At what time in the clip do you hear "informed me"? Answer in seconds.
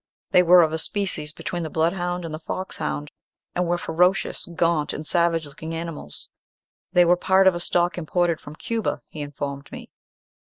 9.21-9.91